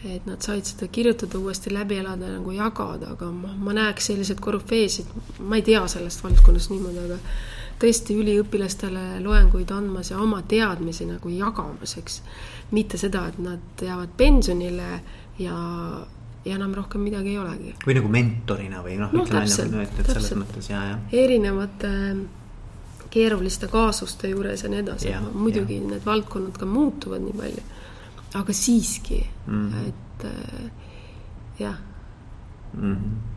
[0.00, 4.38] et nad said seda kirjutada, uuesti läbi elada, nagu jagada, aga ma, ma näeks selliseid
[4.40, 5.10] korüfeesid,
[5.44, 7.18] ma ei tea sellest valdkonnast niimoodi, aga
[7.80, 12.22] tõesti üliõpilastele loenguid andmas ja oma teadmisi nagu jagamas, eks.
[12.72, 14.88] mitte seda, et nad jäävad pensionile
[15.38, 15.58] ja
[16.44, 17.74] ja enam rohkem midagi ei olegi.
[17.84, 20.98] või nagu mentorina või noh no,, mõttes ja, ja.
[21.12, 22.22] erinevate äh,
[23.10, 25.88] keeruliste kaasuste juures ja nii edasi, muidugi ja.
[25.94, 27.62] need valdkonnad ka muutuvad nii palju.
[28.34, 29.88] aga siiski mm, -hmm.
[29.88, 30.70] et äh,
[31.58, 31.76] jah
[32.74, 32.94] mm.
[32.94, 33.30] -hmm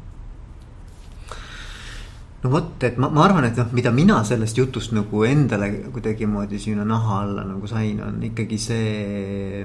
[2.44, 6.60] no vot, et ma, ma arvan, et noh, mida mina sellest jutust nagu endale kuidagimoodi
[6.60, 9.64] sinna naha alla nagu sain, on ikkagi see,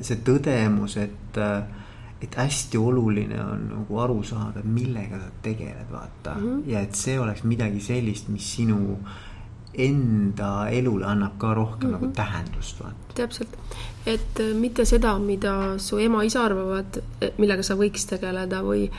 [0.00, 1.79] see tõdemus, et äh,
[2.22, 6.46] et hästi oluline on nagu aru saada, millega sa tegeled, vaata mm.
[6.46, 6.70] -hmm.
[6.70, 8.98] ja et see oleks midagi sellist, mis sinu
[9.74, 11.92] enda elule annab ka rohkem mm -hmm.
[11.92, 12.14] nagu mhm.
[12.14, 13.14] tähendust, vaata.
[13.14, 13.56] täpselt,
[14.06, 17.02] et äh, mitte seda, mida su ema-isa arvavad,
[17.38, 18.90] millega sa võiks tegeleda või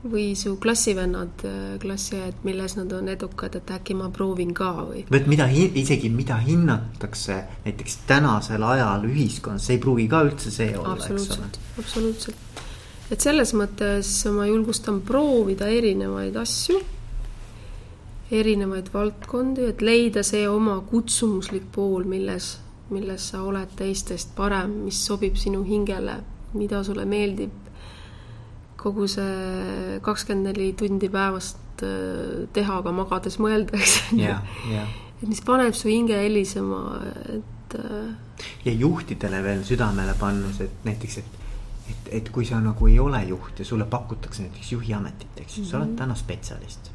[0.00, 5.04] või su klassivennad, äh, klassiõed, milles nad on edukad, et äkki ma proovin ka või?
[5.10, 10.50] või et mida, isegi mida hinnatakse näiteks tänasel ajal ühiskonnas, see ei pruugi ka üldse
[10.54, 11.50] see olla, eks ole.
[11.78, 12.38] absoluutselt,
[13.10, 16.80] et selles mõttes ma julgustan proovida erinevaid asju,
[18.30, 22.52] erinevaid valdkondi, et leida see oma kutsumuslik pool, milles,
[22.94, 26.20] milles sa oled teistest parem, mis sobib sinu hingele,
[26.54, 27.70] mida sulle meeldib
[28.80, 34.36] kogu see kakskümmend neli tundi päevast äh, teha, aga magades mõelda, eks ju.
[35.20, 36.80] et mis paneb su hinge helisema,
[37.36, 37.76] et.
[37.76, 41.39] Äh, ja juhtidele veel südamele pannes, et näiteks, et,
[41.88, 45.62] et, et kui sa nagu ei ole juht ja sulle pakutakse näiteks juhiametit, eks ju
[45.62, 45.96] mm -hmm., sa oled mhm.
[45.96, 46.90] täna spetsialist.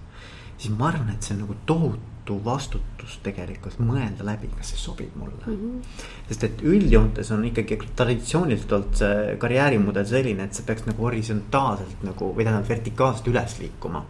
[0.57, 5.15] siis ma arvan, et see on nagu tohutu vastutus tegelikult mõelda läbi, kas see sobib
[5.15, 5.53] mulle mm.
[5.53, 5.81] -hmm.
[6.27, 12.03] sest et üldjoontes on ikkagi traditsiooniliselt olnud see karjäärimudel selline, et see peaks nagu horisontaalselt
[12.03, 14.05] nagu või tähendab vertikaalselt üles liikuma.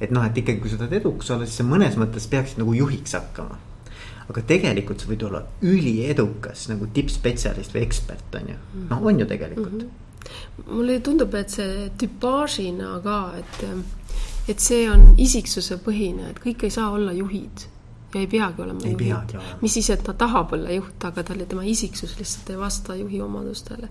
[0.00, 2.72] et noh, et ikkagi, kui sa tahad edukas olla, siis sa mõnes mõttes peaksid nagu
[2.74, 3.58] juhiks hakkama.
[4.30, 9.26] Aga tegelikult sa võid olla üliedukas nagu tippspetsialist või ekspert on ju, noh on ju
[9.26, 9.88] tegelikult mm.
[9.88, 10.08] -hmm
[10.66, 13.64] mulle tundub, et see tüpaažina ka, et
[14.48, 17.66] et see on isiksuse põhine, et kõik ei saa olla juhid
[18.14, 19.36] ja ei peagi olema ei juhid.
[19.60, 23.20] mis siis, et ta tahab olla juht, aga talle tema isiksus lihtsalt ei vasta juhi
[23.20, 23.88] omadustele.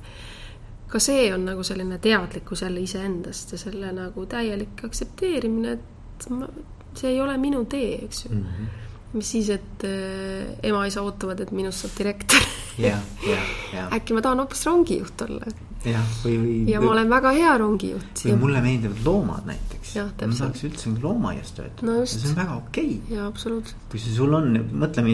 [0.88, 6.50] ka see on nagu selline teadlikkus jälle iseendast ja selle nagu täielik aktsepteerimine, et ma,
[6.94, 8.46] see ei ole minu tee, eks ju mm.
[8.46, 12.46] -hmm mis siis, et äh, ema-isa ootavad, et minust saab direktor.
[13.98, 15.50] äkki ma tahan hoopis rongijuht olla
[15.88, 16.54] jah, või, või.
[16.70, 18.24] ja ma olen väga hea rongijuht.
[18.26, 19.94] või mulle meeldivad loomad näiteks.
[20.00, 22.06] ma tahaks üldse loomaaias töötada no.
[22.10, 23.16] see on väga okei okay..
[23.16, 23.86] jaa, absoluutselt.
[23.92, 25.06] kui see sul on, mõtle,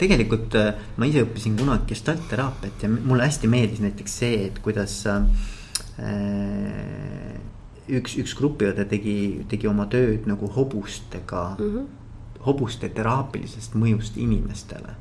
[0.00, 4.96] tegelikult äh, ma ise õppisin kunagi gestaltteraapiat ja mulle hästi meeldis näiteks see, et kuidas
[5.10, 5.20] äh,
[7.88, 9.18] üks, üks grupiõde tegi,
[9.50, 11.84] tegi oma tööd nagu hobustega mm, -hmm.
[12.46, 14.94] Hobuste teraapilisest mõjust inimestele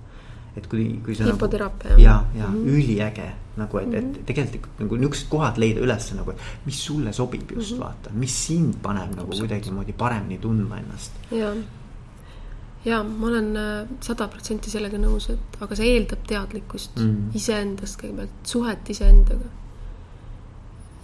[0.57, 2.01] et kui, kui sa hipoteraapia nagu,.
[2.01, 2.69] ja, ja mm -hmm.
[2.69, 4.25] üliäge nagu, et, et mhm.
[4.25, 7.83] tegelikult nagu niisugused kohad leida üles nagu, et mis sulle sobib just mm -hmm.
[7.83, 11.11] vaata, mis sind paneb nagu kuidagimoodi paremini tundma ennast.
[11.31, 11.55] ja,
[12.85, 17.35] ja ma olen äh, sada protsenti sellega nõus, et aga see eeldab teadlikkust mm -hmm.
[17.35, 19.49] iseendast kõigepealt, suhet iseendaga.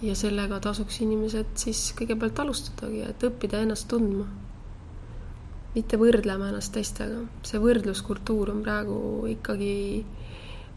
[0.02, 4.26] ja sellega tasuks inimesed siis kõigepealt alustadagi, et õppida ennast tundma
[5.74, 8.98] mitte võrdlema ennast teistega, see võrdluskultuur on praegu
[9.30, 9.74] ikkagi,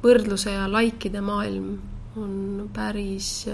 [0.04, 1.76] võrdluse ja likeide maailm
[2.20, 3.48] on päris,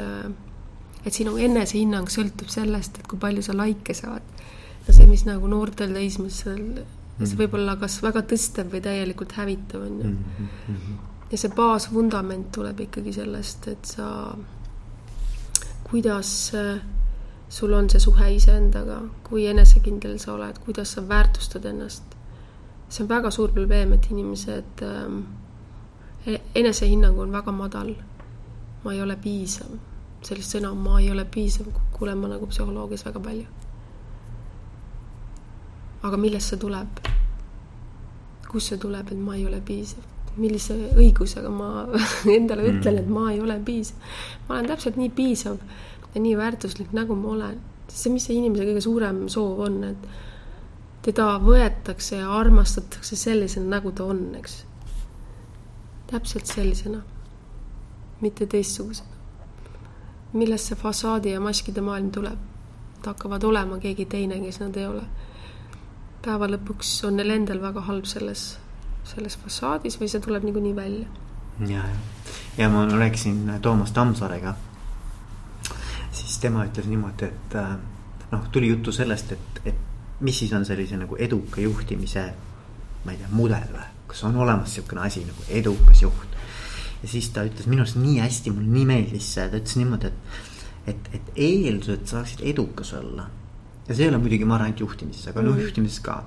[1.06, 4.25] et sinu enesehinnang sõltub sellest, et kui palju sa likee saad.
[4.88, 6.63] ja see, mis nagu noortel teismelistel,
[7.19, 7.39] see mhm.
[7.43, 10.12] võib olla kas väga tõstev või täielikult hävitav, on ju.
[10.12, 14.10] Mhm, mhm, ja see baasvundament tuleb ikkagi sellest, et sa,
[15.88, 16.32] kuidas
[17.50, 22.04] sul on see suhe iseendaga, kui enesekindel sa oled, kuidas sa väärtustad ennast.
[22.90, 25.20] see on väga suur probleem, et inimesed ähm,,
[26.56, 27.96] enesehinnang on väga madal.
[28.84, 29.72] ma ei ole piisav,
[30.22, 33.48] sellist sõna ma ei ole piisav, kuulen ma nagu psühholoogias väga palju.
[36.04, 37.02] aga millest see tuleb?
[38.48, 40.06] kust see tuleb, et ma ei ole piisav?
[40.38, 41.88] millise õigusega ma
[42.38, 43.98] endale ütlen, et ma ei ole piisav?
[44.48, 45.58] ma olen täpselt nii piisav
[46.15, 47.60] ja nii väärtuslik, nagu ma olen.
[47.89, 50.10] see, mis see inimese kõige suurem soov on, et
[51.06, 54.63] teda võetakse ja armastatakse sellisena, nagu ta on, eks.
[56.12, 57.02] täpselt sellisena,
[58.22, 59.17] mitte teistsugusena.
[60.34, 62.45] millest see fassaadi ja maskide maailm tuleb?
[63.00, 65.04] Nad hakkavad olema keegi teine, kes nad ei ole.
[66.22, 68.58] päeva lõpuks on neil endal väga halb selles,
[69.04, 71.08] selles fassaadis või see tuleb niikuinii välja.
[71.60, 72.00] ja, ja,
[72.58, 74.56] ja ma rääkisin Toomas Tammsaarega
[76.39, 77.71] siis tema ütles niimoodi, et äh,
[78.32, 82.23] noh, tuli juttu sellest, et, et mis siis on sellise nagu eduka juhtimise,
[83.04, 86.38] ma ei tea, mudel või, kas on olemas niisugune asi nagu edukas juht.
[87.02, 90.13] ja siis ta ütles minu arust nii hästi, mulle nii meeldis see, ta ütles niimoodi,
[90.13, 90.39] et,
[90.93, 93.28] et, et eeldus, et saaksid edukas olla.
[93.89, 95.60] ja see ei ole muidugi, ma arvan, ainult juhtimises, aga mm.
[95.65, 96.21] juhtimises ka,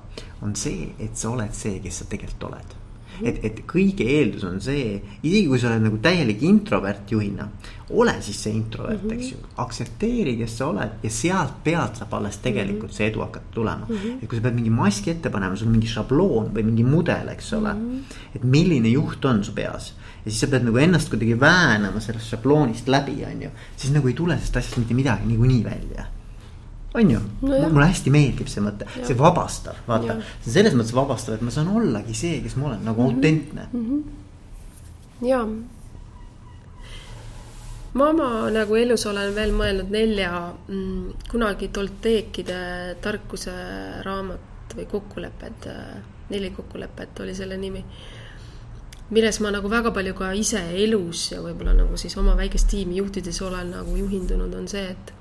[0.45, 2.79] on see, et sa oled see, kes sa tegelikult oled
[3.21, 7.47] et, et kõige eeldus on see, isegi kui sa oled nagu täielik introvert juhina,
[7.93, 9.19] ole siis see introvert mm, -hmm.
[9.19, 12.97] eks ju, aktsepteeri, kes sa oled ja sealt pealt saab alles tegelikult mm -hmm.
[12.97, 13.95] see edu hakata tulema mm.
[13.95, 14.23] -hmm.
[14.23, 17.27] et kui sa pead mingi maski ette panema, sul on mingi šabloon või mingi mudel,
[17.27, 17.91] eks ole mm.
[17.91, 18.35] -hmm.
[18.35, 19.93] et milline juht on su peas
[20.25, 24.07] ja siis sa pead nagu ennast kuidagi väänama sellest šabloonist läbi, on ju, siis nagu
[24.07, 26.05] ei tule sellest asjast mitte midagi niikuinii välja
[26.93, 30.95] on ju no, mulle hästi meeldib see mõte, see vabastav, vaata, see on selles mõttes
[30.95, 33.15] vabastav, et ma saan ollagi see, kes ma olen, nagu mm -hmm.
[33.15, 33.85] autentne mm.
[33.89, 35.27] -hmm.
[35.27, 35.47] ja.
[37.93, 43.53] ma oma nagu elus olen veel mõelnud nelja mm, kunagi Tolteekide tarkuse
[44.03, 45.69] raamat või kokkulepped,
[46.29, 47.85] neli kokkulepet oli selle nimi
[49.09, 52.95] milles ma nagu väga palju ka ise elus ja võib-olla nagu siis oma väikest tiimi
[52.95, 55.13] juhtides olen nagu juhindunud, on see, et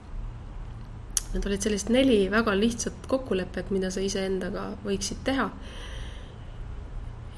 [1.32, 5.50] Need olid sellised neli väga lihtsat kokkulepet, mida sa iseendaga võiksid teha.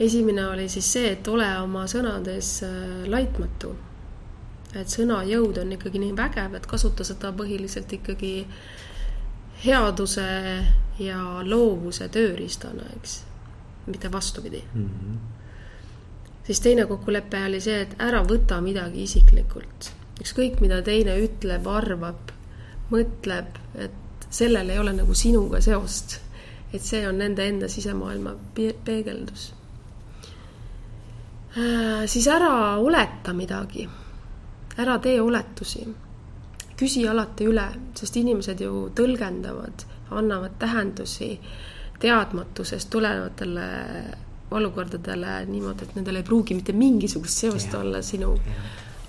[0.01, 3.75] esimene oli siis see, et ole oma sõnades äh, laitmatu.
[4.75, 8.47] et sõna jõud on ikkagi nii vägev, et kasuta seda põhiliselt ikkagi
[9.65, 10.27] headuse
[10.99, 13.21] ja loovuse tööriistana, eks,
[13.87, 14.89] mitte vastupidi mm.
[14.89, 15.17] -hmm.
[16.47, 22.35] siis teine kokkulepe oli see, et ära võta midagi isiklikult, ükskõik mida teine ütleb, arvab
[22.91, 26.21] mõtleb, et sellel ei ole nagu sinuga seost.
[26.75, 29.53] et see on nende enda sisemaailma pe- peegeldus
[31.57, 32.07] äh,.
[32.07, 33.89] siis ära oleta midagi,
[34.79, 35.87] ära tee oletusi,
[36.77, 41.39] küsi alati üle, sest inimesed ju tõlgendavad, annavad tähendusi
[42.03, 43.69] teadmatusest tulenevatele
[44.51, 47.81] olukordadele niimoodi, et nendel ei pruugi mitte mingisugust seost Jah.
[47.81, 48.35] olla sinu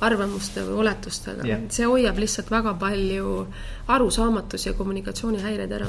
[0.04, 1.66] arvamuste või oletustega Jah.
[1.72, 3.48] see hoiab lihtsalt väga palju
[3.96, 5.88] arusaamatusi ja kommunikatsioonihäireid ära.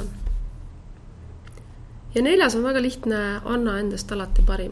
[2.15, 4.71] ja neljas on väga lihtne, anna endast alati parim.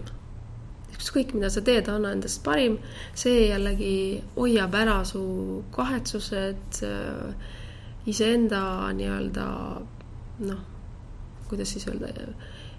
[0.95, 2.77] ükskõik, mida sa teed, anna endast parim,
[3.13, 6.79] see jällegi hoiab ära su kahetsused,
[8.05, 8.61] iseenda
[8.93, 9.47] nii-öelda
[10.47, 10.61] noh,
[11.49, 12.07] kuidas siis öelda,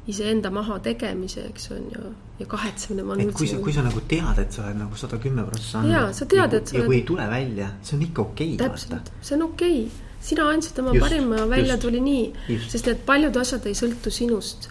[0.06, 3.02] iseenda mahategemise, eks on ju, ja kahetsemine.
[3.22, 5.94] et kui sa, kui sa nagu tead, et sa oled nagu sada kümme prossa andnud.
[5.94, 8.54] Jaa, sa tead, et sa ja oled- kui ei tule välja, see on ikka okei
[8.54, 10.04] okay, täpselt, see on okei okay.
[10.28, 11.82] sina andsid oma Just, parima, välja just.
[11.82, 14.70] tuli nii sest et paljud asjad ei sõltu sinust,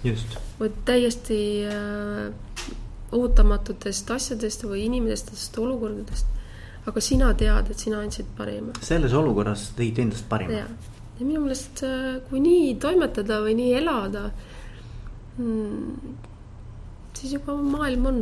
[0.60, 2.32] vaid täiesti äh,
[3.16, 6.32] ootamatutest asjadest või inimestest, olukordadest.
[6.88, 10.68] aga sina tead, et sina andsid parima selles olukorras tõid endast parima ja,
[11.20, 11.84] ja minu meelest,
[12.30, 14.30] kui nii toimetada või nii elada
[15.38, 16.16] hmm,,
[17.14, 18.22] siis juba maailm on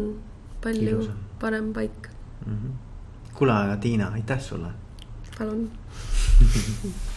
[0.64, 1.18] palju Ilusam.
[1.40, 2.10] parem paik,
[2.46, 2.54] mm.
[2.54, 2.72] -hmm.
[3.34, 4.72] kuule, aga Tiina, aitäh sulle
[5.38, 5.70] palun